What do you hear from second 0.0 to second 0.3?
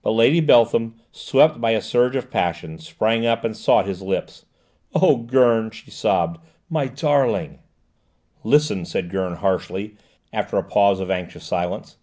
But